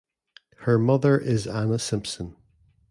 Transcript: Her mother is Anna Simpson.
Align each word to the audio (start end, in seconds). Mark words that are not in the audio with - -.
Her 0.61 0.79
mother 0.79 1.19
is 1.19 1.45
Anna 1.45 1.77
Simpson. 1.77 2.35